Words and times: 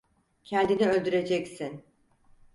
Kendini 0.43 0.89
öldüreceksin. 0.89 1.83